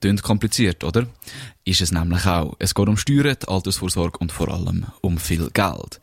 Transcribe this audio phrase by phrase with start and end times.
[0.00, 1.06] Tönt kompliziert, oder?
[1.64, 2.56] Ist es nämlich auch.
[2.58, 6.00] Es geht um Steuern, die Altersvorsorge und vor allem um viel Geld.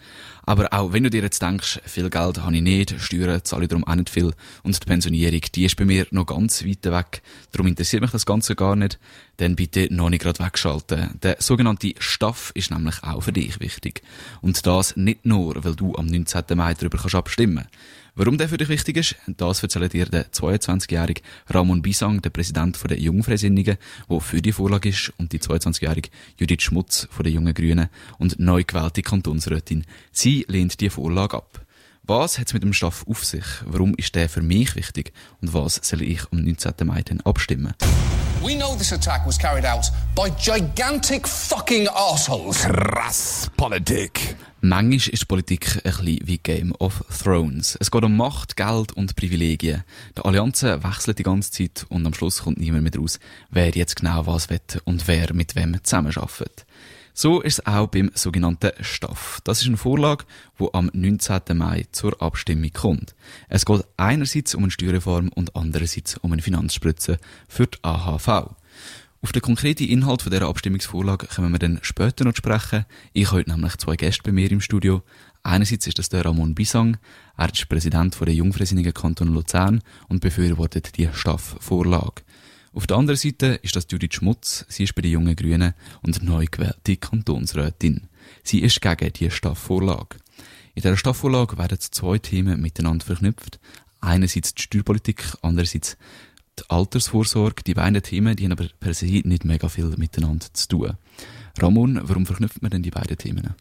[0.47, 3.70] Aber auch wenn du dir jetzt denkst, viel Geld habe ich nicht, Steuern zahle ich
[3.70, 4.32] darum auch nicht viel
[4.64, 8.25] und die Pensionierung, die ist bei mir noch ganz weit weg, darum interessiert mich das
[8.25, 8.97] Ganze gar nicht,
[9.37, 11.20] dann bitte noch nicht gerade wegschalten.
[11.21, 14.04] Der sogenannte Staff ist nämlich auch für dich wichtig.
[14.39, 16.43] Und das nicht nur, weil du am 19.
[16.56, 17.68] Mai darüber kannst abstimmen
[18.20, 22.80] Warum der für dich wichtig ist, das erzählt dir der 22-jährige Ramon Bisang, der Präsident
[22.90, 23.78] der Jungfreisinnigen,
[24.10, 28.40] der für die Vorlage ist, und die 22-jährige Judith Schmutz von den Jungen Grünen und
[28.40, 29.86] neu gewählte Kantonsrätin.
[30.12, 31.62] Sie lehnt die Vorlage ab.
[32.02, 33.46] Was hat es mit dem Stoff auf sich?
[33.66, 35.14] Warum ist der für mich wichtig?
[35.40, 36.74] Und was soll ich am 19.
[36.86, 37.76] Mai dann abstimmen?
[38.42, 42.64] We know this attack was carried out by gigantic fucking assholes.
[42.64, 44.36] Krass Politik.
[44.61, 47.77] Manchmal ist Politik ein bisschen wie Game of Thrones.
[47.80, 49.83] Es geht um Macht, Geld und Privilegien.
[50.17, 53.19] Die Allianzen wechseln die ganze Zeit und am Schluss kommt niemand mehr raus,
[53.52, 56.66] wer jetzt genau was will und wer mit wem zusammenarbeitet.
[57.13, 59.41] So ist es auch beim sogenannten Staff.
[59.44, 60.25] Das ist eine Vorlage,
[60.59, 61.41] die am 19.
[61.55, 63.13] Mai zur Abstimmung kommt.
[63.50, 68.55] Es geht einerseits um eine Steuerreform und andererseits um eine Finanzspritze für die AHV.
[69.22, 72.86] Auf den konkreten Inhalt von dieser Abstimmungsvorlage können wir dann später noch sprechen.
[73.14, 75.02] Ich habe heute nämlich zwei Gäste bei mir im Studio.
[75.42, 76.98] Einerseits ist das der Ramon Bisang.
[77.36, 82.22] Er ist Präsident der Jungfreisinnigen Kanton Luzern und befürwortet die Staff-Vorlage.
[82.74, 84.66] Auf der anderen Seite ist das Judith Schmutz.
[84.70, 88.09] Sie ist bei den Jungen Grünen und neu gewählte Kantonsrätin.
[88.44, 90.18] Sie ist gegen die Staff-Vorlage.
[90.76, 93.59] In dieser Staff-Vorlage werden zwei Themen miteinander verknüpft.
[94.00, 95.98] Einerseits die Steuerpolitik, andererseits
[96.59, 100.68] die Altersvorsorge, die beiden Themen, die haben aber per se nicht mega viel miteinander zu
[100.68, 100.94] tun.
[101.59, 103.56] Ramon, warum verknüpft man denn die beiden Themen?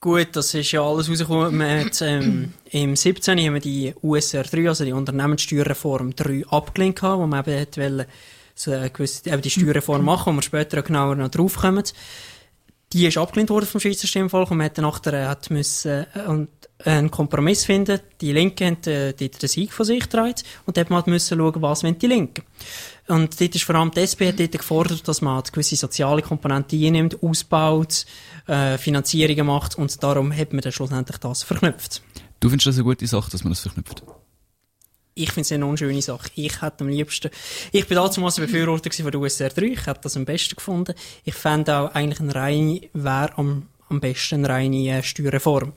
[0.00, 1.56] Gut, das ist ja alles rausgekommen.
[1.60, 3.38] Wir hat, ähm, Im 17.
[3.38, 8.08] haben wir die USR 3, also die Unternehmenssteuerreform 3, abgelehnt, wo man eben wollte,
[8.54, 11.84] so gewisse, eben die Steuerreform machen, wo wir später genauer noch drauf kommen.
[12.92, 16.26] Die ist abgelehnt worden vom Schweizer Stimmvolk und man hat nachher äh, hat müssen, äh,
[16.26, 16.48] und
[16.84, 18.00] einen Kompromiss finden.
[18.20, 20.34] Die Linken haben äh, den Sieg von sich getragen
[20.66, 22.44] und dort man müssen schauen, was die Linken.
[23.08, 26.76] Und dort ist vor allem die SP hat dort gefordert, dass man gewisse soziale Komponente
[26.76, 28.06] einnimmt, ausbaut,
[28.46, 32.02] äh, Finanzierungen macht und darum hat man dann schlussendlich das verknüpft.
[32.40, 34.02] Du findest das eine gute Sache, dass man das verknüpft?
[35.14, 36.30] Ich finde es eine unschöne Sache.
[36.34, 37.30] Ich hätte am liebsten,
[37.70, 40.94] ich bin damals ein Befürworter von der USR 3, ich hätte das am besten gefunden.
[41.24, 45.74] Ich fände auch eigentlich eine reine, wäre am, am besten eine reine äh, Steuerreform.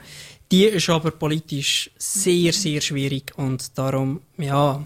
[0.52, 4.86] Die ist aber politisch sehr, sehr schwierig und darum, ja,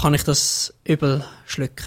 [0.00, 1.86] kann ich das übel schlucken.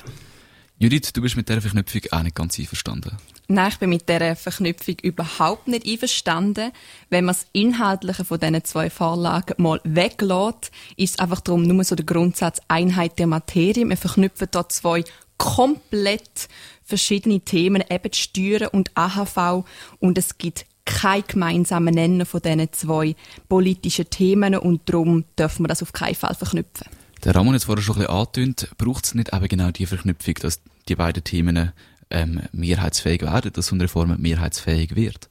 [0.79, 3.17] Judith, du bist mit dieser Verknüpfung auch nicht ganz einverstanden.
[3.49, 6.71] Nein, ich bin mit dieser Verknüpfung überhaupt nicht einverstanden.
[7.09, 11.83] Wenn man das Inhaltliche von diesen zwei Vorlagen mal weglässt, ist es einfach darum, nur
[11.83, 13.87] so der Grundsatz Einheit der Materie.
[13.87, 15.03] Wir verknüpfen da zwei
[15.37, 16.49] komplett
[16.83, 19.65] verschiedene Themen, eben die Steuern und AHV,
[19.99, 23.15] und es gibt kein gemeinsamen Nenner von diesen zwei
[23.47, 26.87] politischen Themen und darum dürfen wir das auf keinen Fall verknüpfen.
[27.23, 29.85] Der Ramon hat es vorher schon ein bisschen angetönt, braucht es nicht eben genau die
[29.85, 31.73] Verknüpfung, dass die beiden Themen
[32.09, 35.29] ähm, mehrheitsfähig werden, dass so eine Reform mehrheitsfähig wird?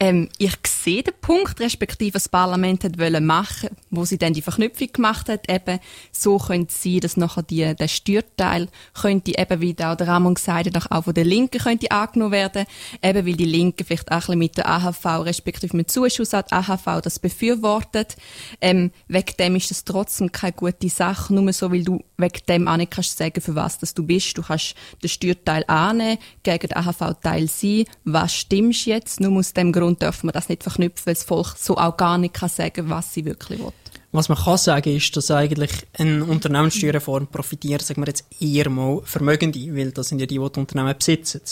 [0.00, 4.42] Ähm, ich sehe den Punkt, respektive das Parlament hat wollen machen, wo sie dann die
[4.42, 5.80] Verknüpfung gemacht hat, eben
[6.12, 10.72] so könnte sein, dass nachher die, der Steuerteil könnte eben, wie auch der Ramon gesagt
[10.72, 12.66] hat, auch von der Linken könnte angenommen werden,
[13.02, 16.44] eben weil die Linken vielleicht auch ein bisschen mit der AHV, respektive mit Zuschuss an
[16.48, 18.16] die AHV das befürwortet.
[18.60, 22.68] Ähm, wegen dem ist das trotzdem keine gute Sache, nur so, weil du wegen dem
[22.68, 24.38] auch nicht kannst sagen, für was das du bist.
[24.38, 29.72] Du kannst den Steuerteil annehmen, gegen den AHV-Teil sein, was stimmst jetzt, nur aus dem
[29.72, 32.48] Grund Grund dürfen wir das nicht verknüpfen, weil das Volk so auch gar nicht kann
[32.48, 33.72] sagen was sie wirklich will.
[34.12, 39.00] Was man kann sagen, ist, dass eigentlich eine Unternehmenssteuerreform profitiert, sagen wir jetzt eher mal
[39.04, 41.42] Vermögende, weil das sind ja die, die die Unternehmen besitzen.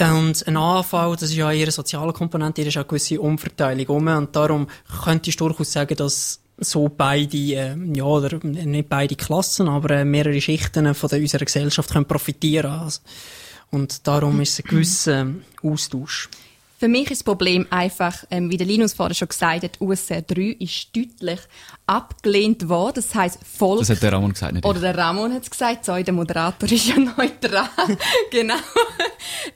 [0.00, 3.86] Und ein AHV, das ist ja eine soziale Komponente, da ist auch eine gewisse Umverteilung
[3.96, 4.06] um.
[4.06, 4.68] Und darum
[5.04, 10.04] könnte ich durchaus sagen, dass so beide, äh, ja, oder nicht beide Klassen, aber äh,
[10.04, 12.70] mehrere Schichten von der, unserer Gesellschaft können profitieren.
[12.70, 13.00] Also,
[13.70, 15.26] und darum ist es ein gewisser
[15.62, 16.28] Austausch.
[16.78, 20.22] Für mich ist das Problem einfach, ähm, wie der Linus vorher schon gesagt hat, USR
[20.22, 21.40] 3 ist deutlich
[21.86, 22.94] abgelehnt worden.
[22.94, 23.80] Das heisst, Volk...
[23.80, 24.82] Das hat der Ramon gesagt, nicht Oder ich.
[24.82, 27.68] der Ramon hat es gesagt, sorry, der Moderator ist ja neutral.
[28.30, 28.54] genau.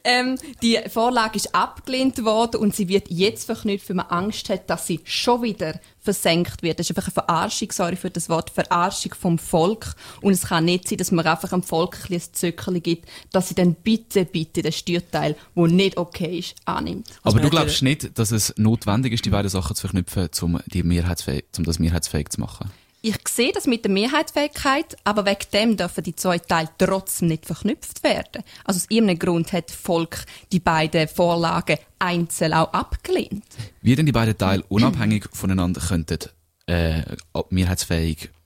[0.02, 4.68] ähm, die Vorlage ist abgelehnt worden und sie wird jetzt verknüpft, weil man Angst hat,
[4.68, 6.78] dass sie schon wieder versenkt wird.
[6.78, 9.94] Das ist einfach eine Verarschung, sorry für das Wort, Verarschung vom Volk.
[10.20, 13.54] Und es kann nicht sein, dass man einfach am Volk ein Zöckerchen gibt, dass sie
[13.54, 17.08] dann bitte, bitte den Steuerteil, der nicht okay ist, annimmt.
[17.22, 20.60] Aber man du glaubst nicht, dass es notwendig ist, die beiden Sachen zu verknüpfen, um,
[20.66, 22.70] die mehrheitsfähig, um das mehrheitsfähig zu machen?
[23.04, 27.46] Ich sehe das mit der Mehrheitsfähigkeit, aber wegen dem dürfen die zwei Teile trotzdem nicht
[27.46, 28.44] verknüpft werden.
[28.64, 33.44] Also aus irgendeinem Grund hat Volk die beiden Vorlagen einzeln auch abgelehnt.
[33.80, 36.20] Wie denn die beiden Teile unabhängig voneinander könnten
[36.66, 37.02] äh,
[37.50, 38.41] mehrheitsfähig, mehr,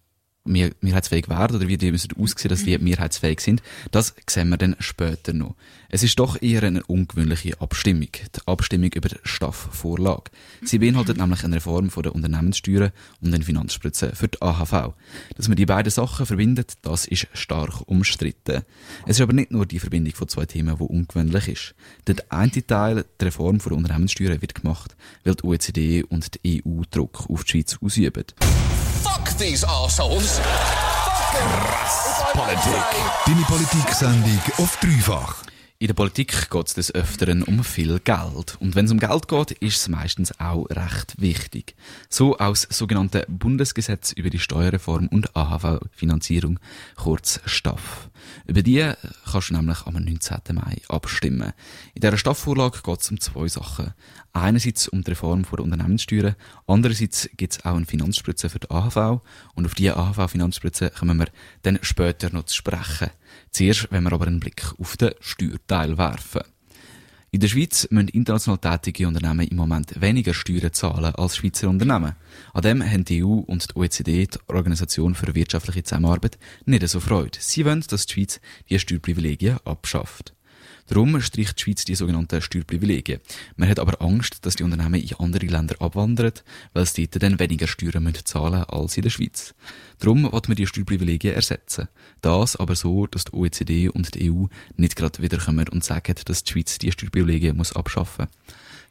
[0.46, 4.76] mehrheitsfähig werden oder wie die müssen aussehen, dass die mehrheitsfähig sind, das sehen wir dann
[4.78, 5.56] später noch.
[5.88, 10.30] Es ist doch eher eine ungewöhnliche Abstimmung, die Abstimmung über die Staff-Vorlage.
[10.62, 12.90] Sie beinhaltet nämlich eine Reform von der Unternehmenssteuern
[13.20, 14.94] und den Finanzspritzen für die AHV.
[15.36, 18.62] Dass man die beiden Sachen verbindet, das ist stark umstritten.
[19.06, 21.74] Es ist aber nicht nur die Verbindung von zwei Themen, die ungewöhnlich ist.
[22.06, 26.64] Der eine Teil, die Reform von der Unternehmenssteuern, wird gemacht, weil die OECD und die
[26.66, 28.24] EU Druck auf die Schweiz ausüben.
[29.06, 30.40] Fuck these assholes.
[32.32, 32.84] Politik.
[33.24, 35.44] Deine Politik-Sendung auf dreifach.
[35.78, 38.56] In der Politik geht es des Öfteren um viel Geld.
[38.60, 41.76] Und wenn es um Geld geht, ist es meistens auch recht wichtig.
[42.08, 46.58] So aus sogenannte Bundesgesetz über die Steuerreform und AHV-Finanzierung,
[46.96, 48.08] kurz STAF.
[48.46, 48.90] Über die
[49.30, 50.38] kannst du nämlich am 19.
[50.54, 51.52] Mai abstimmen.
[51.94, 53.92] In dieser STAF-Vorlage geht es um zwei Sachen.
[54.36, 56.36] Einerseits um die Reform der Unternehmenssteuern,
[56.66, 59.22] andererseits gibt es auch eine Finanzspritze für die AHV
[59.54, 61.28] und auf diese AHV-Finanzspritze kommen wir
[61.62, 63.08] dann später noch zu sprechen.
[63.50, 66.42] Zuerst, wenn wir aber einen Blick auf den Steuerteil werfen.
[67.30, 72.14] In der Schweiz müssen international tätige Unternehmen im Moment weniger Steuern zahlen als Schweizer Unternehmen.
[72.52, 76.36] An dem haben die EU und die OECD, die Organisation für wirtschaftliche Zusammenarbeit,
[76.66, 77.38] nicht so Freude.
[77.40, 80.35] Sie wollen, dass die Schweiz die Steuerprivilegien abschafft.
[80.86, 83.20] Darum streicht die Schweiz die sogenannten Steuerprivilegien.
[83.56, 86.32] Man hat aber Angst, dass die Unternehmen in andere Länder abwandern,
[86.72, 89.54] weil sie dort dann weniger Steuern müssen zahlen als in der Schweiz.
[89.98, 91.88] Darum will man die Steuerprivilegien ersetzen.
[92.20, 94.46] Das aber so, dass die OECD und die EU
[94.76, 98.26] nicht gerade wiederkommen und sagen, dass die Schweiz die Steuerprivilegien muss abschaffen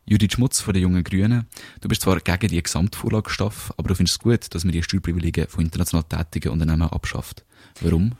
[0.07, 1.47] Judith Schmutz von den Jungen Grünen.
[1.81, 4.83] Du bist zwar gegen die Gesamtvorlage Staff, aber du findest es gut, dass man die
[4.83, 7.43] Steuerprivilegien von international tätigen Unternehmen abschafft.
[7.81, 8.11] Warum?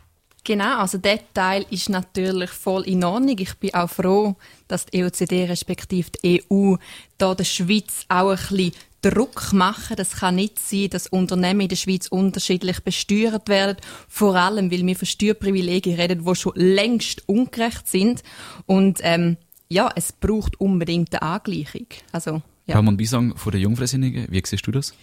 [0.45, 3.35] Genau, also der Teil ist natürlich voll in Ordnung.
[3.39, 4.35] Ich bin auch froh,
[4.67, 6.75] dass die EOCD respektive die EU
[7.17, 8.71] da der Schweiz auch ein bisschen
[9.01, 9.95] Druck machen.
[9.97, 13.77] Das kann nicht sein, dass Unternehmen in der Schweiz unterschiedlich besteuert werden.
[14.07, 18.21] Vor allem, weil wir von Steuerprivilegien reden, die schon längst ungerecht sind.
[18.67, 19.37] Und ähm,
[19.67, 21.87] ja, es braucht unbedingt eine Angleichung.
[22.11, 22.75] Also, ja.
[22.75, 24.93] Ramon Bisang von den Jungfreisinnigen, wie siehst du das?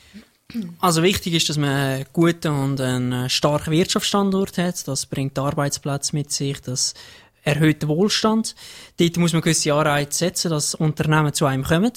[0.80, 4.86] Also wichtig ist, dass man einen guten und einen starken Wirtschaftsstandort hat.
[4.86, 6.94] Das bringt Arbeitsplätze mit sich, das
[7.42, 8.54] erhöht den Wohlstand.
[8.98, 11.92] Dort muss man gewisse Anreize setzen, dass Unternehmen zu einem kommen.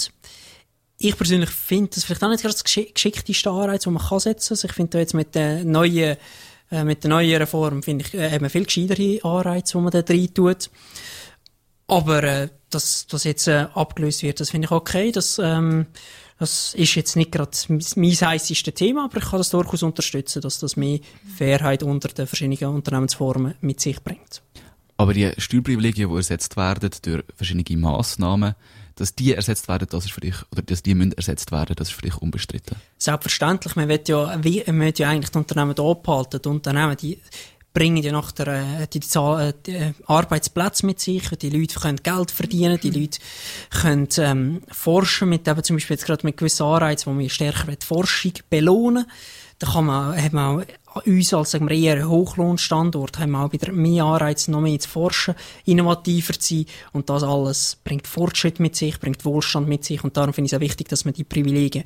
[0.98, 4.20] Ich persönlich finde das vielleicht auch nicht gerade das geschick- geschickteste Anreiz, den man kann
[4.20, 4.54] setzen kann.
[4.56, 6.18] Also ich finde jetzt mit der neuen,
[6.72, 10.00] äh, mit der neuen Reform finde ich, äh, man viel gescheitere Anreize, die man da
[10.00, 10.70] rein tut.
[11.88, 15.12] Aber äh, dass das jetzt äh, abgelöst wird, das finde ich okay.
[15.12, 15.86] Das, ähm,
[16.38, 17.52] das ist jetzt nicht gerade
[17.96, 21.00] mein heisseste Thema, aber ich kann das durchaus unterstützen, dass das mehr
[21.38, 24.42] Fairheit unter den verschiedenen Unternehmensformen mit sich bringt.
[24.98, 28.56] Aber die Steuerprivilegien, die ersetzt werden durch verschiedene Massnahmen,
[28.96, 31.90] dass die ersetzt werden, das ist für dich, oder dass die müssen ersetzt werden, das
[31.90, 32.78] ist für dich unbestritten.
[32.98, 36.42] Selbstverständlich, man will ja, wie, man will ja eigentlich die Unternehmen da abhalten.
[36.42, 37.20] Die Unternehmen, die
[37.76, 41.80] bringen ja nach der, äh, die, Zahl, äh, die äh, Arbeitsplätze mit sich, die Leute
[41.80, 43.20] können Geld verdienen, die Leute
[43.70, 47.68] können ähm, forschen mit eben zum Beispiel jetzt gerade mit gewissen Anreizen, wo man stärker
[47.68, 49.06] die Forschung belohnen.
[49.60, 53.52] Da kann man, hat man auch uns als sagen wir, eher Hochlohnstandort haben wir auch
[53.52, 56.66] wieder mehr Anreize, noch mehr zu forschen, innovativer zu sein.
[56.94, 60.04] Und das alles bringt Fortschritt mit sich, bringt Wohlstand mit sich.
[60.04, 61.84] Und darum finde ich es auch wichtig, dass man die Privilegien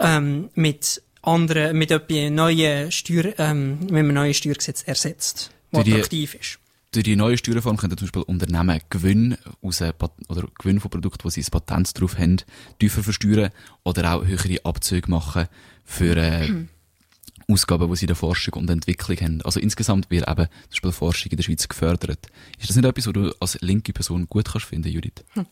[0.00, 6.34] ähm, mit anderen, mit etwas neuen Steuer, ähm, mit einem neuen Steuergesetz ersetzt, das attraktiv
[6.34, 6.58] ist.
[6.92, 11.24] Durch die neue Steuerreform können zum Beispiel Unternehmen Gewinn aus Pat- oder Gewinn von Produkten,
[11.24, 12.38] wo sie ein Patent drauf haben,
[12.78, 13.50] tiefer versteuern
[13.84, 15.48] oder auch höhere Abzüge machen
[15.84, 16.48] für äh,
[17.50, 19.42] Ausgaben, die sie in der Forschung und Entwicklung haben.
[19.42, 22.26] Also insgesamt wird eben zum Beispiel Forschung in der Schweiz gefördert.
[22.58, 25.24] Ist das nicht etwas, was du als linke Person gut kannst finden, Judith?
[25.34, 25.46] Das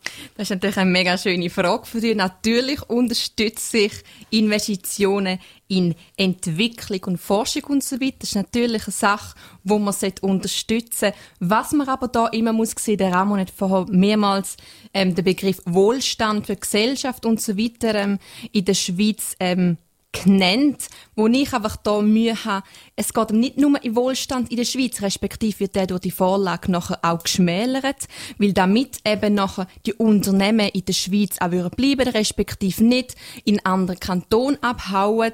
[0.45, 2.15] ist natürlich eine mega schöne Frage für dich.
[2.15, 3.93] Natürlich unterstütze ich
[4.29, 8.17] Investitionen in Entwicklung und Forschung und so weiter.
[8.19, 11.17] Das ist natürlich eine Sache, wo man unterstützen sollte.
[11.39, 14.55] Was man aber da immer muss sehen, der Ramon hat vorher mehrmals
[14.93, 18.19] ähm, den Begriff Wohlstand für Gesellschaft und so weiter ähm,
[18.51, 19.77] in der Schweiz ähm,
[20.11, 22.65] genannt, wo ich einfach da Mühe habe.
[22.95, 26.71] Es geht nicht nur im Wohlstand in der Schweiz, respektive wird der durch die Vorlage
[26.71, 32.83] nachher auch geschmälert, weil damit eben nachher die Unternehmen in der Schweiz auch bleiben, respektive
[32.83, 35.33] nicht in andere Kantonen abhauen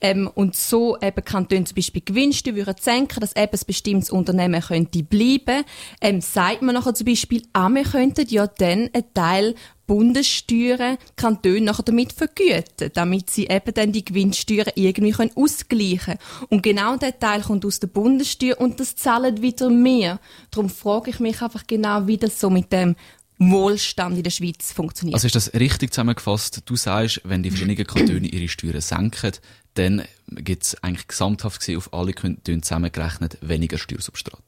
[0.00, 4.60] ähm, und so eben Kantone zum Beispiel Gewinnsteuer würden senken, dass eben ein bestimmtes Unternehmen
[4.60, 5.64] könnte bleiben.
[6.00, 9.54] Ähm, sagt man nachher zum Beispiel, ah, wir könnten ja dann einen Teil
[9.86, 16.46] Bundessteuern Kantone nachher damit vergüten, damit sie eben dann die Gewinnsteuern irgendwie können ausgleichen können.
[16.48, 20.20] Und genau der Teil kommt aus der Bundessteuer und das zahlen wieder mehr.
[20.50, 22.96] Darum frage ich mich einfach genau, wie das so mit dem
[23.38, 25.14] Wohlstand in der Schweiz funktioniert.
[25.14, 26.62] Also ist das richtig zusammengefasst?
[26.64, 29.32] Du sagst, wenn die verschiedenen Kantone ihre Steuern senken,
[29.74, 34.43] dann gibt es eigentlich gesamthaft gesehen auf alle Kantone zusammengerechnet weniger Steuersubstrat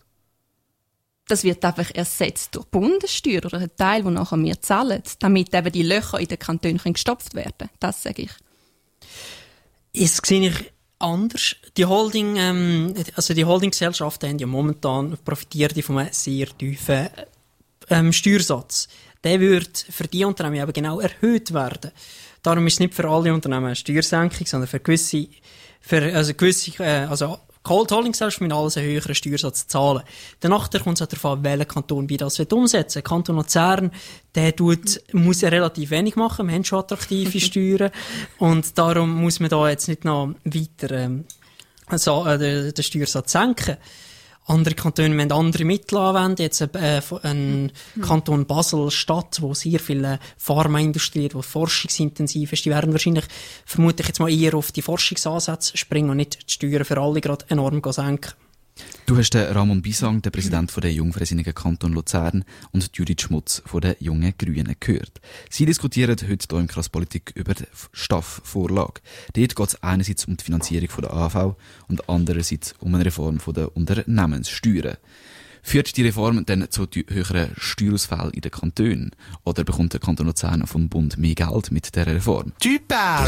[1.28, 5.72] das wird einfach ersetzt durch Bundessteuer oder einen Teil, den nachher wir zahlen, damit eben
[5.72, 8.30] die Löcher in den Kantonen gestopft werden Das sage ich.
[9.92, 11.56] Das sehe ich anders.
[11.76, 17.08] Die Holding, ähm, also die Holdinggesellschaften haben ja momentan profitiert von einem sehr tiefen
[17.90, 18.88] ähm, Steuersatz.
[19.24, 21.90] Der wird für die Unternehmen aber genau erhöht werden.
[22.42, 25.26] Darum ist es nicht für alle Unternehmen eine Steuersenkung, sondern für gewisse,
[25.80, 30.04] für, also gewisse, äh, also Cold Holding selbst müssen alles einen höheren Steuersatz zahlen.
[30.38, 33.02] Danach kommt es darauf an, welcher Kanton wie das umsetzen will.
[33.02, 33.90] Kanton Luzern,
[34.36, 36.46] der tut, muss ja relativ wenig machen.
[36.46, 37.90] Wir haben schon attraktive Steuern.
[38.38, 41.24] Und darum muss man da jetzt nicht noch weiter, ähm,
[41.86, 43.78] also, äh, den Steuersatz senken.
[44.46, 46.42] Andere Kantone müssen andere Mittel anwenden.
[46.42, 48.00] Jetzt äh, ein mhm.
[48.00, 53.24] Kanton Basel-Stadt, wo sehr viel Pharmaindustrie wo forschungsintensiv ist, die werden wahrscheinlich,
[53.64, 57.20] vermute ich jetzt mal, eher auf die Forschungsansätze springen und nicht die Steuern für alle
[57.20, 58.32] gerade enorm senken.
[59.06, 63.62] Du hast den Ramon Bisang, den Präsident von der Jungfreisinnigen Kanton Luzern, und Judith Schmutz
[63.64, 65.20] von den Jungen Grünen gehört.
[65.48, 69.00] Sie diskutieren heute hier im Krasspolitik über die Staff-Vorlage.
[69.34, 71.54] Dort geht es einerseits um die Finanzierung von der AV
[71.86, 74.96] und andererseits um eine Reform von der Unternehmenssteuern.
[75.62, 79.12] Führt die Reform dann zu höheren Steuerausfällen in den Kantonen?
[79.44, 82.52] Oder bekommt der Kanton Luzern vom Bund mehr Geld mit dieser Reform?
[82.88, 83.24] Bla,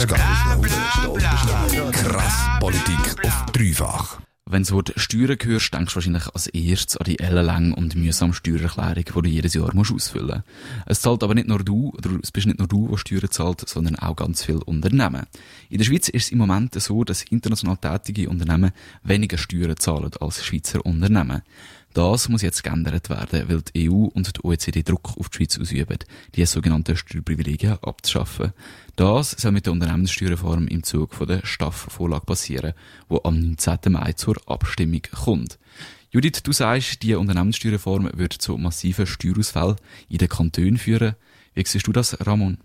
[1.92, 4.27] Krass Politik auf dreifach.
[4.50, 8.32] Wenn du Wort Steuern hörst, denkst du wahrscheinlich als erstes an die ellenlange und mühsame
[8.32, 10.42] Steuererklärung, die du jedes Jahr ausfüllen musst.
[10.86, 13.68] Es zahlt aber nicht nur du, oder es bist nicht nur du, der Steuern zahlt,
[13.68, 15.26] sondern auch ganz viele Unternehmen.
[15.68, 18.70] In der Schweiz ist es im Moment so, dass international tätige Unternehmen
[19.02, 21.42] weniger Steuern zahlen als Schweizer Unternehmen.
[21.98, 25.58] Das muss jetzt geändert werden, weil die EU und die OECD Druck auf die Schweiz
[25.58, 25.98] ausüben,
[26.36, 28.52] die sogenannten Steuerprivilegien abzuschaffen.
[28.94, 32.74] Das soll mit der Unternehmenssteuerreform im Zug von der Staff-Vorlage passieren,
[33.08, 33.90] wo am 19.
[33.90, 35.58] Mai zur Abstimmung kommt.
[36.12, 39.74] Judith, du sagst, die Unternehmenssteuerreform wird zu massiven Steuerausfällen
[40.08, 41.16] in den Kantonen führen.
[41.54, 42.58] Wie siehst du das, Ramon?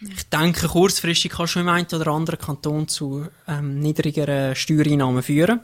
[0.00, 5.60] Ich denke, kurzfristig kann schon im einen oder anderen Kanton zu ähm, niedrigeren Steuereinnahmen führen.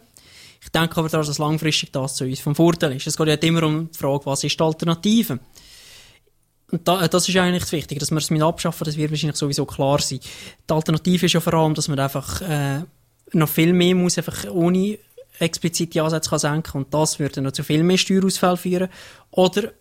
[0.62, 3.06] Ich denke aber, dass langfristig das zu uns vom Vorteil ist.
[3.06, 5.38] Es geht ja immer um die Frage, was ist die Alternative?
[6.70, 9.36] Und da, das ist eigentlich das Wichtige, dass wir es mit abschaffen, das wird wahrscheinlich
[9.36, 10.20] sowieso klar sein.
[10.68, 12.82] Die Alternative ist ja vor allem, dass man einfach äh,
[13.32, 14.98] noch viel mehr muss, einfach ohne
[15.38, 18.88] explizite Ansätze kann senken und das würde noch zu viel mehr Steuerausfall führen.
[19.30, 19.72] Oder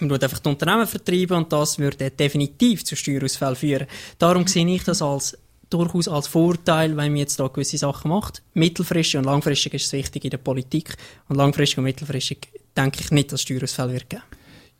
[0.00, 3.86] man würde einfach die Unternehmen vertreiben und das würde definitiv zu Steuerausfall führen.
[4.18, 5.36] Darum sehe ich das als
[5.70, 8.42] durchaus als Vorteil, wenn man jetzt da gewisse Sachen macht.
[8.54, 10.96] Mittelfristig und langfristig ist es wichtig in der Politik.
[11.28, 14.22] Und langfristig und mittelfristig denke ich nicht, dass Steuerausfälle wird geben.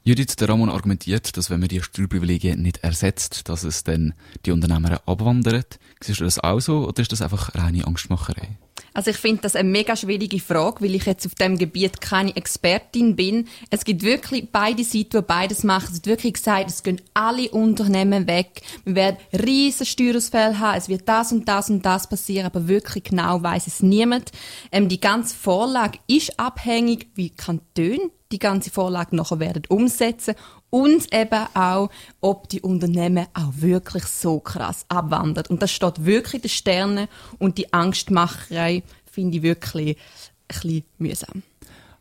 [0.04, 4.14] Judith, der Ramon argumentiert, dass wenn man die Steuerprivilegien nicht ersetzt, dass es dann
[4.46, 5.78] die Unternehmer abwandert.
[6.02, 8.56] Siehst du das auch so oder ist das einfach reine Angstmacherei?
[8.98, 12.34] Also ich finde das eine mega schwierige Frage, weil ich jetzt auf dem Gebiet keine
[12.34, 13.46] Expertin bin.
[13.70, 15.90] Es gibt wirklich beide Seiten, die beides machen.
[15.92, 18.60] Es wird wirklich gesagt, es gehen alle Unternehmen weg.
[18.84, 20.78] Wir werden riesen Steuerausfälle haben.
[20.78, 24.32] Es wird das und das und das passieren, aber wirklich genau weiß es niemand.
[24.72, 30.34] Ähm, die ganze Vorlage ist abhängig, wie Kantone die ganze Vorlage nachher werden umsetzen
[30.70, 35.46] und eben auch, ob die Unternehmen auch wirklich so krass abwandern.
[35.48, 37.08] Und das steht wirklich in den Sternen
[37.38, 41.42] und die Angstmacherei finde ich wirklich ein bisschen mühsam.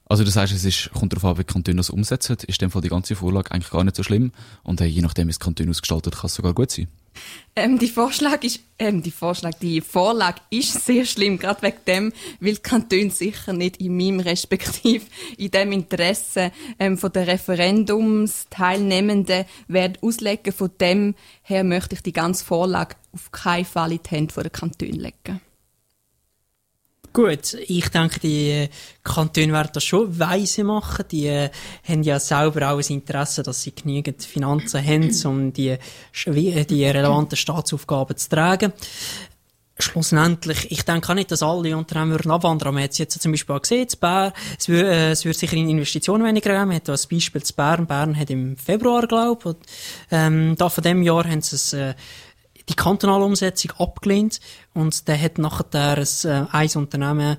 [0.10, 2.38] Also du sagst, es ist, kommt darauf an, wie Kantone das umsetzen.
[2.48, 4.32] Ist in dem Fall die ganze Vorlage eigentlich gar nicht so schlimm
[4.64, 6.88] und je nachdem, wie das Kanton ausgestaltet, kann es sogar gut sein?
[7.56, 12.14] Ähm, die Vorschlag ist, ähm, die Vorschlag, die Vorlage ist sehr schlimm, gerade wegen dem,
[12.40, 15.08] weil die Kantone sicher nicht in meinem respektiv
[15.38, 20.54] in dem Interesse ähm, von der Referendumsteilnehmenden werden auslegen.
[20.54, 24.52] Von dem her möchte ich die ganze Vorlage auf keinen Fall in die Hände der
[24.52, 25.42] Kantone legen.
[27.18, 28.70] Gut, ich denke, die
[29.04, 31.04] Kantone werden das schon weise machen.
[31.10, 31.50] Die äh,
[31.84, 35.78] haben ja selber auch ein Interesse, dass sie genügend Finanzen haben, um die,
[36.14, 38.72] schwi- die relevanten Staatsaufgaben zu tragen.
[39.80, 42.76] Schlussendlich, ich denke auch nicht, dass alle Unternehmen würden abwandern.
[42.76, 45.40] Man hat es jetzt zum Beispiel auch gesehen, in Bern, es würde, äh, es würde
[45.40, 46.68] sicher in Investitionen weniger geben.
[46.68, 47.88] Man hat ein Beispiel zu Bern.
[47.88, 49.68] Bern hat im Februar, glaube ich,
[50.12, 51.96] ähm, da von dem Jahr haben sie es, äh,
[52.70, 54.40] die kantonale Umsetzung abgelehnt
[54.74, 57.38] und der hat nachher ein, äh, ein Unternehmen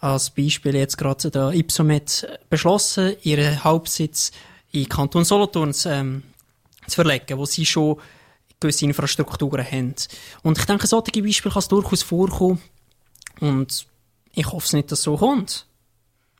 [0.00, 4.30] als Beispiel jetzt gerade der Ipsomet beschlossen, ihren Hauptsitz
[4.70, 6.22] in Kanton Solothurn zu, ähm,
[6.86, 8.00] zu verlegen, wo sie schon
[8.60, 9.94] gewisse Infrastrukturen haben.
[10.42, 12.60] Und ich denke, solche Beispiele kann es durchaus vorkommen
[13.40, 13.86] und
[14.32, 15.66] ich hoffe es nicht, dass es so kommt.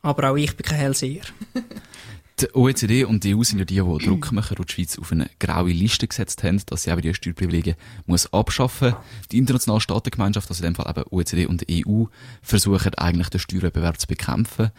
[0.03, 1.23] Aber auch ich bin kein Hellseher.
[2.41, 5.11] Die OECD und die EU sind ja die, die Druck machen und die Schweiz auf
[5.11, 7.77] eine graue Liste gesetzt haben, dass sie eben die Steuerprivilegien
[8.07, 8.95] muss abschaffen
[9.33, 12.05] Die internationale Staatengemeinschaft, also in dem Fall eben OECD und EU,
[12.43, 14.71] versuchen eigentlich den Steuerwettbewerb zu bekämpfen.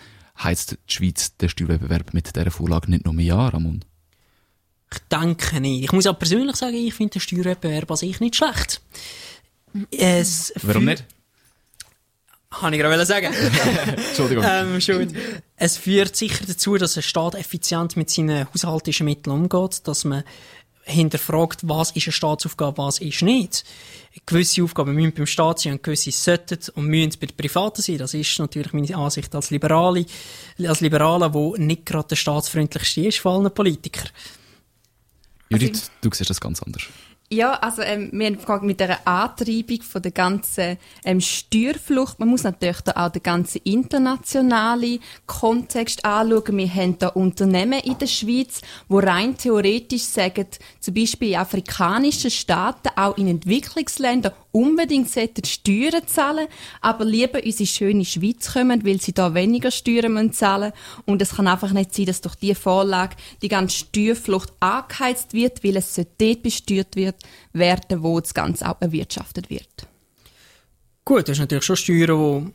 [0.41, 3.85] Heizt die Schweiz den Steuerwettbewerb mit dieser Vorlage nicht nur mehr an, Ramon?
[4.91, 5.83] Ich denke nicht.
[5.83, 8.81] Ich muss auch persönlich sagen, ich finde den Steuerwettbewerb an sich nicht schlecht.
[9.91, 11.03] Es Warum nicht?
[12.49, 13.33] Kann ich gerade sagen.
[14.07, 14.43] Entschuldigung.
[14.47, 15.13] ähm, schon.
[15.61, 20.23] Es führt sicher dazu, dass ein Staat effizient mit seinen haushaltischen Mitteln umgeht, dass man
[20.83, 23.65] hinterfragt, was ist eine Staatsaufgabe, was ist nicht.
[24.25, 27.97] Gewisse Aufgaben müssen beim Staat sein und gewisse sollten und müssen bei den Privaten sein.
[27.97, 30.05] Das ist natürlich meine Ansicht als Liberale,
[30.65, 34.09] als Liberaler, wo nicht gerade der staatsfreundlichste ist von allen Politikern.
[35.49, 36.83] Judith, du siehst das ganz anders.
[37.31, 42.27] Ja, also ähm, wir haben gefragt, mit der Antreibung von der ganzen ähm, Steuerflucht, man
[42.27, 46.57] muss natürlich da auch den ganzen internationalen Kontext anschauen.
[46.57, 50.47] Wir haben da Unternehmen in der Schweiz, wo rein theoretisch sagen,
[50.79, 56.47] zum Beispiel in afrikanischen Staaten, auch in Entwicklungsländern, unbedingt sollten Steuern zahlen,
[56.81, 60.73] aber lieber unsere schöne Schweiz kommen, weil sie da weniger Steuern müssen zahlen
[61.05, 65.63] Und es kann einfach nicht sein, dass durch diese Vorlage die ganze Steuerflucht angeheizt wird,
[65.63, 67.15] weil es dort besteuert wird
[67.53, 69.87] werden, wo das Ganze auch erwirtschaftet wird.
[71.05, 72.53] Gut, das ist natürlich schon Steuern, die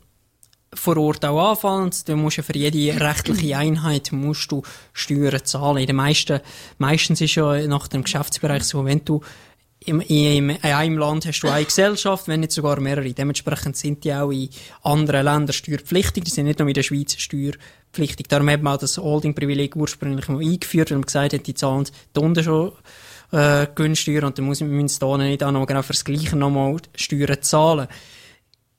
[0.74, 1.90] vor Ort auch anfallen.
[2.06, 5.78] Du musst ja für jede rechtliche Einheit musst du Steuern zahlen.
[5.78, 6.40] In den meisten,
[6.78, 9.20] meistens ist ja nach dem Geschäftsbereich so, wenn du
[9.86, 13.12] im, im, in einem Land hast du eine Gesellschaft, wenn nicht sogar mehrere.
[13.12, 14.48] Dementsprechend sind die auch in
[14.82, 16.24] anderen Ländern steuerpflichtig.
[16.24, 18.28] Die sind nicht nur in der Schweiz steuerpflichtig.
[18.28, 21.86] Darum hat man auch das Holding-Privileg ursprünglich mal eingeführt, weil man gesagt hat, die zahlen
[22.16, 22.72] die schon
[23.32, 26.36] äh, Gewinnsteuer und dann muss, müssen sie da nicht auch noch genau für das Gleiche
[26.36, 27.88] nochmal Steuern zahlen.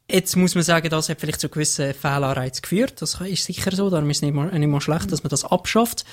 [0.10, 3.02] Jetzt muss man sagen, das hat vielleicht zu gewissen Fehlanreizen geführt.
[3.02, 3.89] Das ist sicher so.
[3.89, 6.06] Darum ist es nicht mal, nicht mal schlecht, dass man das abschafft.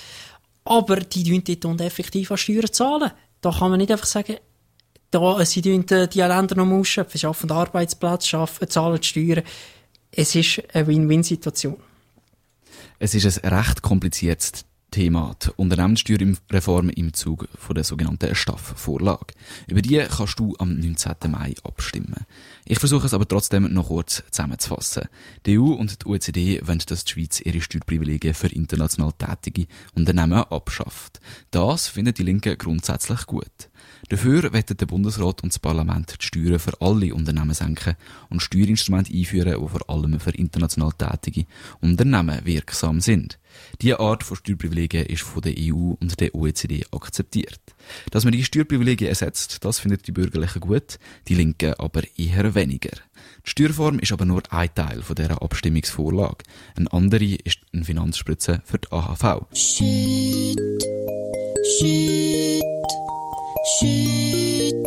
[0.64, 3.10] Aber die tun dort effektiv an Steuern zahlen.
[3.42, 4.36] Da kann man nicht einfach sagen,
[5.12, 9.42] da, sie tun die, Länder noch ausschöpfen, schaffen Arbeitsplätze, schaffen, zahlen Steuern.
[10.10, 11.76] Es ist eine Win-Win-Situation.
[12.98, 19.34] Es ist ein recht kompliziertes Thema, die Unternehmenssteuerreform im Zug von der sogenannten STAF-Vorlage.
[19.66, 21.14] Über die kannst du am 19.
[21.28, 22.26] Mai abstimmen.
[22.64, 25.08] Ich versuche es aber trotzdem noch kurz zusammenzufassen.
[25.46, 30.44] Die EU und die OECD wollen, dass die Schweiz ihre Steuerprivilegien für international tätige Unternehmen
[30.44, 31.20] abschafft.
[31.50, 33.70] Das finden die Linken grundsätzlich gut.
[34.08, 37.96] Dafür wollen der Bundesrat und das Parlament die Steuern für alle Unternehmen senken
[38.28, 41.46] und Steuerinstrumente einführen, die vor allem für international tätige
[41.80, 43.38] Unternehmen wirksam sind.
[43.80, 47.60] Diese Art von Steuerprivilegien ist von der EU und der OECD akzeptiert.
[48.10, 52.96] Dass man die Steuerprivilegien ersetzt, das findet die Bürgerlichen gut, die Linken aber eher weniger.
[53.46, 56.44] Die Steuerform ist aber nur ein Teil von dieser Abstimmungsvorlage.
[56.76, 59.46] Ein andere ist eine Finanzspritze für die AHV.
[59.52, 60.58] Chut,
[63.78, 64.86] chut,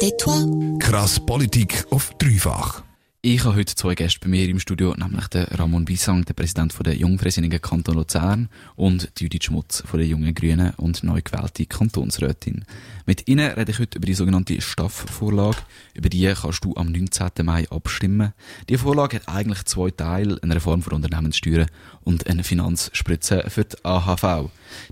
[0.00, 0.78] tais-toi.
[0.78, 2.83] Krass Politik auf dreifach.
[3.26, 6.74] Ich habe heute zwei Gäste bei mir im Studio, nämlich den Ramon Bissang, der Präsident
[6.74, 11.64] von der Jungfreisinnigen Kanton Luzern und Judith Schmutz von der Jungen Grünen und neu gewählte
[11.64, 12.66] Kantonsrätin.
[13.06, 15.56] Mit ihnen rede ich heute über die sogenannte Staff-Vorlage.
[15.94, 17.30] Über die kannst du am 19.
[17.44, 18.34] Mai abstimmen.
[18.68, 21.68] Die Vorlage hat eigentlich zwei Teile, eine Reform für Unternehmenssteuern
[22.02, 24.50] und eine Finanzspritze für die AHV.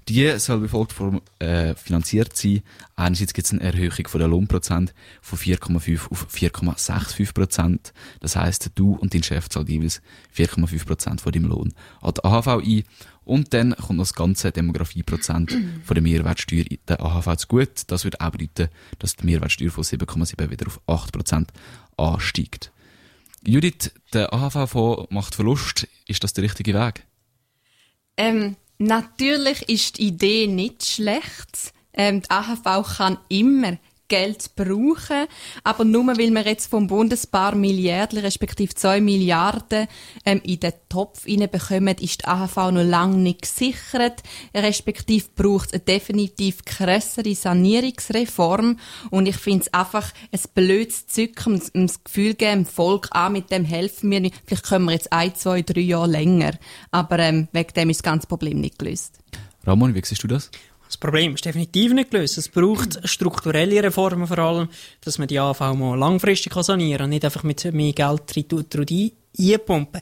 [0.09, 0.95] Die soll wie folgt
[1.39, 2.63] äh, finanziert sein.
[2.97, 7.93] Einerseits gibt es eine Erhöhung von der Lohnprozent von 4,5 auf 4,65 Prozent.
[8.23, 10.01] Das heißt, du und dein Chef zahlen jeweils
[10.37, 12.85] 4,5 Prozent von deinem Lohn an die AHV ein.
[13.25, 17.83] Und dann kommt noch das ganze Demografieprozent von der Mehrwertsteuer in der AHV zu gut.
[17.89, 18.69] Das würde auch bedeuten,
[19.01, 21.53] dass die Mehrwertsteuer von 7,7 wieder auf 8 Prozent
[21.97, 22.71] ansteigt.
[23.45, 25.89] Judith, der AHV-Fonds macht Verlust.
[26.07, 27.05] Ist das der richtige Weg?
[28.17, 31.73] Ähm, natürlich ist die Idee nicht schlecht.
[31.93, 33.79] Ähm, die AHV kann immer
[34.13, 35.27] Geld brauchen,
[35.65, 39.87] aber nur weil wir jetzt vom Bund ein paar Milliarden, respektive zwei Milliarden
[40.27, 44.23] ähm, in den Topf bekommen, ist die AHV noch lange nicht gesichert,
[44.55, 48.79] respektive braucht es eine definitiv grössere Sanierungsreform
[49.11, 53.31] und ich finde es einfach ein blödes Zeug, um das Gefühl geben, dem Volk, ah,
[53.31, 56.53] mit dem helfen wir nicht, vielleicht können wir jetzt ein, zwei, drei Jahre länger,
[56.91, 59.19] aber ähm, wegen dem ist das ganze Problem nicht gelöst.
[59.65, 60.51] Ramon, wie siehst du das?
[60.93, 62.37] Das Problem ist definitiv nicht gelöst.
[62.37, 64.69] Es braucht strukturelle Reformen vor allem,
[65.01, 70.01] dass man die AV mal langfristig sanieren kann nicht einfach mit mehr Geld einpumpen.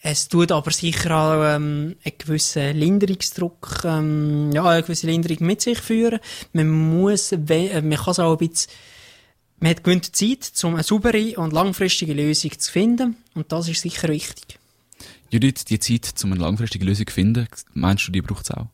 [0.00, 5.60] Es tut aber sicher auch ähm, einen gewissen Linderungsdruck, ähm, ja, eine gewisse Linderung mit
[5.60, 6.20] sich führen.
[6.52, 8.70] Man muss, äh, man kann es auch ein bisschen
[9.58, 13.16] man hat gewöhnt Zeit, um eine saubere und langfristige Lösung zu finden.
[13.34, 14.60] Und das ist sicher wichtig.
[15.30, 18.68] Judith, die Zeit, um eine langfristige Lösung zu finden, meinst du, die braucht es auch?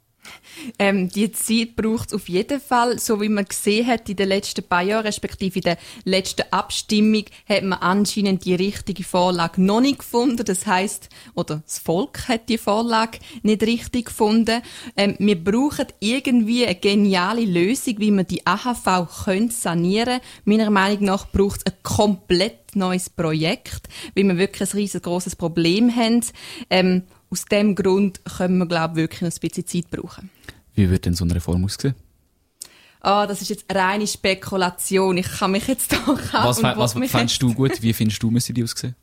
[0.79, 2.99] Ähm, die Zeit braucht es auf jeden Fall.
[2.99, 7.25] So wie man gesehen hat in den letzten paar Jahren, respektive in der letzten Abstimmung,
[7.49, 10.45] hat man anscheinend die richtige Vorlage noch nicht gefunden.
[10.45, 14.63] Das heißt, oder das Volk hat die Vorlage nicht richtig gefunden.
[14.97, 21.05] Ähm, wir brauchen irgendwie eine geniale Lösung, wie man die AHV können sanieren Meiner Meinung
[21.05, 26.25] nach braucht es ein komplett neues Projekt, weil wir wirklich ein riesengroßes Problem haben.
[26.71, 30.31] Ähm, aus dem Grund können wir, glaube ich, wirklich noch ein bisschen Zeit brauchen.
[30.75, 31.95] Wie wird denn so eine Reform aussehen?
[33.01, 35.17] Ah, oh, das ist jetzt reine Spekulation.
[35.19, 37.81] Ich kann mich jetzt doch Was, was findest du gut?
[37.81, 38.97] Wie findest du, müssen die aussehen?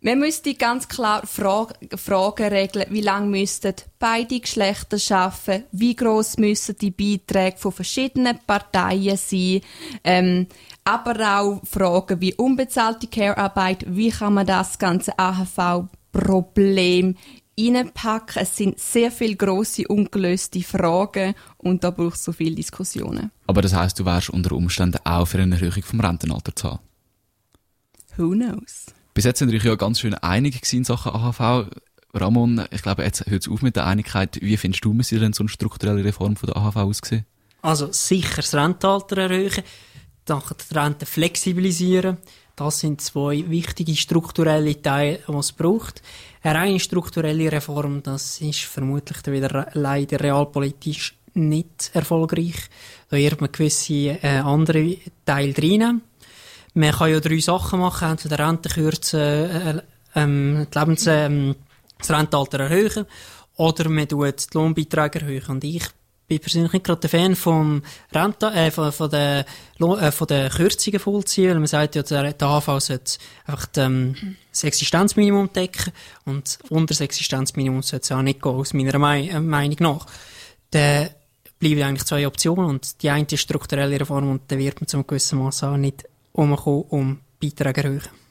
[0.00, 2.86] Man müsste ganz klar Frage, Fragen regeln.
[2.90, 5.64] Wie lange müssten beide Geschlechter arbeiten?
[5.72, 9.60] Wie groß müssen die Beiträge von verschiedenen Parteien sein?
[10.04, 10.46] Ähm,
[10.84, 13.86] aber auch Fragen wie unbezahlte Care-Arbeit.
[13.88, 15.18] Wie kann man das ganze
[16.12, 17.16] AHV-Problem
[17.58, 18.42] reinpacken.
[18.42, 23.30] Es sind sehr viele grosse ungelöste Fragen und da braucht es so viele Diskussionen.
[23.46, 26.80] Aber das heißt, du wärst unter Umständen auch für eine Erhöhung vom Rentenalter zu haben?
[28.16, 28.86] Who knows?
[29.14, 31.70] Bis jetzt sind wir ja ganz schön einig in Sachen AHV.
[32.14, 34.38] Ramon, ich glaube, jetzt hört es auf mit der Einigkeit.
[34.40, 37.26] Wie findest du, müsste denn so eine strukturelle Reform von der AHV aussehen?
[37.60, 39.62] Also sicher das Rentenalter erhöhen,
[40.24, 42.18] dann die Rente flexibilisieren.
[42.58, 46.02] Das sind zwei wichtige strukturelle Teile, die es braucht.
[46.42, 52.56] Eine reine strukturelle Reform, das ist vermutlich wieder leider realpolitisch nicht erfolgreich.
[53.10, 56.02] Da wird man gewisse äh, andere Teile reinnehmen.
[56.74, 59.82] Man kann ja drei Sachen machen, entweder Rente kürzen, äh,
[60.16, 61.54] ähm, die Lebens, ähm,
[61.96, 63.06] das Rentenalter erhöhen
[63.54, 65.46] oder man tut die Lohnbeiträge erhöhen.
[65.46, 65.84] Und ich
[66.28, 69.46] bin persönlich nicht gerade der Fan vom Renta, äh, von, von, der,
[69.80, 73.80] äh, von der Kürzungen vollziehen, weil man sagt ja, der, der AV sollte einfach die,
[73.80, 75.92] ähm, das Existenzminimum decken
[76.26, 80.06] und unter das Existenzminimum sollte es auch nicht gehen, aus meiner Mei äh, Meinung nach.
[80.70, 81.08] Dann
[81.58, 85.06] bleiben eigentlich zwei Optionen und die eine ist strukturelle Reform und dann wird man zum
[85.06, 88.27] gewissen Maß auch nicht umkommen, um Beiträge erhöhen.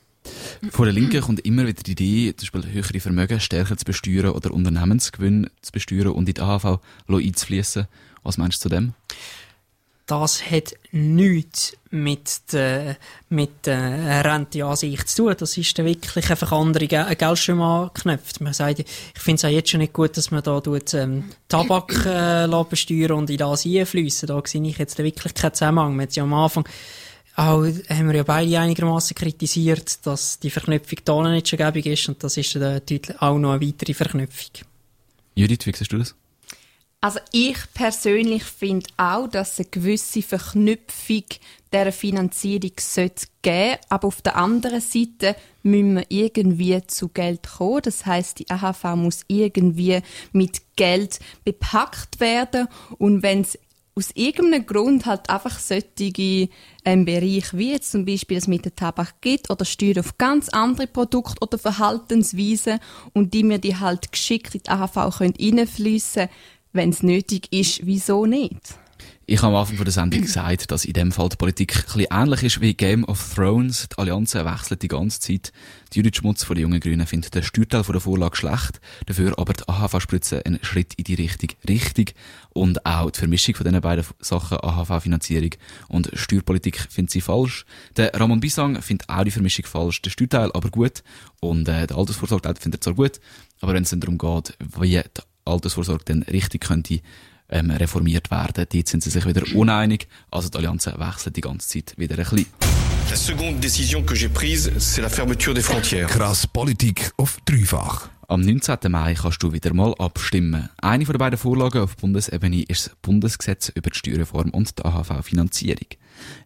[0.72, 4.30] Von der Linken kommt immer wieder die Idee, zum Beispiel höhere Vermögen stärker zu besteuern
[4.30, 7.88] oder Unternehmensgewinn zu besteuern und in die AHV einzufließen.
[8.24, 8.94] Was meinst du zu dem?
[10.08, 12.96] Das hat nichts mit der,
[13.28, 15.36] mit der Rente an sich zu tun.
[15.38, 18.40] Das ist wirklich einfach andere Geldströme anknüpft.
[18.40, 21.26] Man sagt, ich finde es auch jetzt schon nicht gut, dass man da tut, ähm,
[21.50, 24.28] Tabak äh, besteuern und in das einfließen.
[24.28, 25.98] Da sehe ich jetzt wirklich keinen Zusammenhang.
[25.98, 26.66] Man hat ja am Anfang
[27.38, 32.10] auch haben wir ja beide einigermaßen kritisiert, dass die Verknüpfung da nicht schon gäbig ist
[32.10, 34.66] und das ist dann deutlich auch noch eine weitere Verknüpfung.
[35.36, 36.16] Judith, wie siehst du das?
[37.00, 41.26] Also ich persönlich finde auch, dass es eine gewisse Verknüpfung
[41.72, 47.84] der Finanzierung sollte geben, aber auf der anderen Seite müssen wir irgendwie zu Geld kommen.
[47.84, 53.60] Das heißt, die AHV muss irgendwie mit Geld bepackt werden und wenn es
[53.98, 56.50] aus irgendeinem Grund halt einfach solche
[56.86, 60.50] ähm, Bereiche wie jetzt zum Beispiel das mit dem Tabak gibt oder Steuern auf ganz
[60.50, 62.80] andere Produkte oder Verhaltensweisen
[63.14, 66.30] und die mir die halt geschickt in die AHV können reinfließen
[66.74, 68.78] wenn es nötig ist, wieso nicht?
[69.30, 72.08] Ich habe am Anfang der Sendung gesagt, dass in dem Fall die Politik ein bisschen
[72.12, 73.90] ähnlich ist wie Game of Thrones.
[73.90, 75.52] Die Allianzen wechseln die ganze Zeit.
[75.92, 79.38] Die Judith Schmutz von den Jungen Grünen findet den Steuerteil von der Vorlage schlecht, dafür
[79.38, 82.16] aber die AHV-Spritze ein Schritt in die Richtung richtig.
[82.54, 85.56] Und auch die Vermischung von diesen beiden Sachen, AHV-Finanzierung
[85.90, 87.66] und Steuerpolitik, findet sie falsch.
[87.98, 91.04] Der Ramon Bisang findet auch die Vermischung falsch, der Steuerteil aber gut
[91.42, 93.20] und äh, der Altersvorsorge findet er zwar gut,
[93.60, 95.02] aber wenn es dann darum geht, wie die
[95.44, 97.02] Altersvorsorge dann richtig könnte
[97.50, 98.66] ähm, reformiert werden.
[98.72, 100.08] Dort sind sie sich wieder uneinig.
[100.32, 102.87] Also die Allianzen wechseln die ganze Zeit wieder ein bisschen.
[103.10, 106.10] La seconde décision que j'ai prise, c'est la fermeture des frontières.
[106.10, 108.10] Krass Politik auf dreifach.
[108.28, 108.78] Am 19.
[108.90, 110.68] Mai kannst du wieder mal abstimmen.
[110.82, 114.84] Eine von den beiden Vorlagen auf Bundesebene ist das Bundesgesetz über die Steuerreform und die
[114.84, 115.88] AHV-Finanzierung.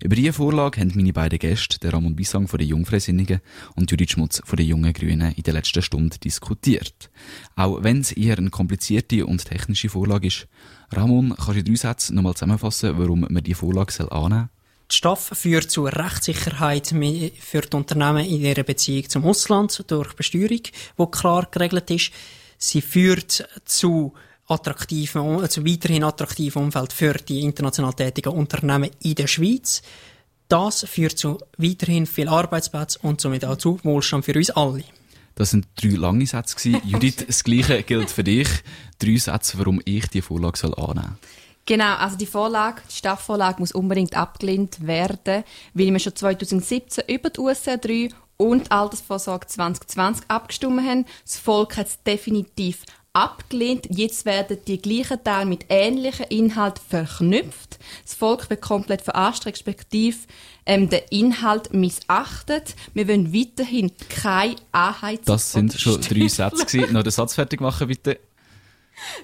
[0.03, 3.41] Über diese Vorlage haben meine beiden Gäste, der Ramon Bissang von den Jungfreisinnigen
[3.75, 7.09] und Judith Schmutz von den Jungen Grünen, in der letzten Stunde diskutiert.
[7.55, 10.47] Auch wenn es eher eine komplizierte und technische Vorlage ist.
[10.91, 14.60] Ramon, kannst du in drei Sätzen nochmal zusammenfassen, warum man diese Vorlage annehmen soll?
[14.91, 20.63] Die STAF führt zu Rechtssicherheit für die Unternehmen in ihrer Beziehung zum Ausland durch Besteuerung,
[20.99, 22.11] die klar geregelt ist.
[22.57, 24.13] Sie führt zu
[24.47, 29.81] attraktiven, also weiterhin attraktiven Umfeld für die international tätigen Unternehmen in der Schweiz.
[30.49, 34.83] Das führt zu weiterhin viel Arbeitsplätzen und somit auch zu Wohlstand für uns alle.
[35.35, 36.69] Das sind drei lange Sätze.
[36.85, 38.49] Judith, das Gleiche gilt für dich.
[38.99, 41.31] Drei Sätze, warum ich die Vorlage soll annehmen soll.
[41.65, 45.43] Genau, also die Vorlage, die Staffelvorlage muss unbedingt abgelehnt werden,
[45.73, 51.05] weil wir schon 2017 über die USA 3 und Altersvorsorge 2020 abgestimmt haben.
[51.23, 53.87] Das Volk hat es definitiv abgelehnt.
[53.89, 57.77] Jetzt werden die gleichen Teile mit ähnlichen Inhalt verknüpft.
[58.03, 60.17] Das Volk wird komplett verarscht, respektive
[60.65, 62.75] ähm, der Inhalt missachtet.
[62.93, 65.25] Wir wollen weiterhin keine Anheizung.
[65.25, 66.93] Das sind schon drei Sätze gewesen.
[66.93, 68.19] Noch den Satz fertig machen, bitte.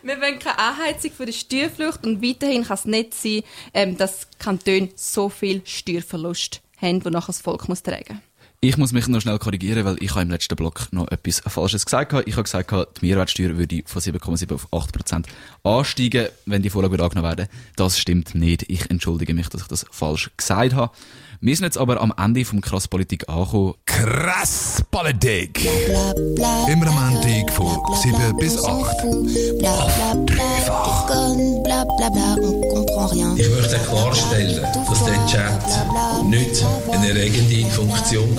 [0.03, 4.27] Wir wollen keine Anheizung für die Steuerflucht und weiterhin kann es nicht sein, ähm, dass
[4.39, 8.26] Kantone so viel Steuerverlust haben, die nachher das Volk tragen muss.
[8.59, 11.85] Ich muss mich noch schnell korrigieren, weil ich habe im letzten Block noch etwas Falsches
[11.85, 12.23] gesagt habe.
[12.23, 15.25] Ich habe gesagt, die Mehrwertsteuer würde von 7,7 auf 8%
[15.63, 17.49] ansteigen, wenn die Vorlage angenommen werden.
[17.75, 18.65] Das stimmt nicht.
[18.67, 20.91] Ich entschuldige mich, dass ich das falsch gesagt habe.
[21.39, 23.75] Wir sind jetzt aber am Ende vom Krass Politik angekommen.
[23.85, 25.63] Krass Politik!
[26.67, 28.65] Immer am Montag von 7 bis 8.
[28.65, 30.97] Auf dreifach.
[33.37, 38.35] Ich möchte klarstellen, dass der Chat nicht eine erregende Funktion